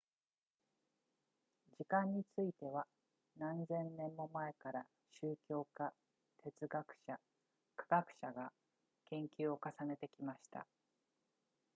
[1.77, 2.87] 時間については
[3.37, 4.87] 何千年も前から
[5.21, 5.93] 宗教家
[6.43, 7.19] 哲学者
[7.75, 8.51] 科学者が
[9.11, 10.65] 研究を重ねてきました